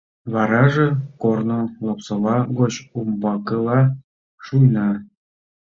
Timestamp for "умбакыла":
2.99-3.79